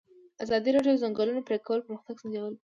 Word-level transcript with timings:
ازادي 0.43 0.69
راډیو 0.75 0.93
د 0.95 0.97
د 0.99 1.01
ځنګلونو 1.03 1.45
پرېکول 1.47 1.79
پرمختګ 1.85 2.15
سنجولی. 2.21 2.59